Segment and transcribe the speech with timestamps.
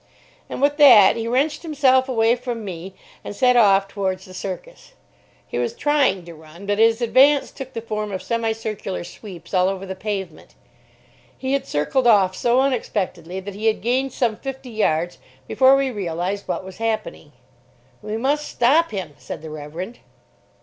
[0.49, 4.93] And with that he wrenched himself away from me and set off towards the Circus.
[5.45, 9.53] He was trying to run, but his advance took the form of semi circular sweeps
[9.53, 10.55] all over the pavement.
[11.37, 15.91] He had circled off so unexpectedly that he had gained some fifty yards before we
[15.91, 17.33] realised what was happening.
[18.01, 19.99] "We must stop him," said the Reverend.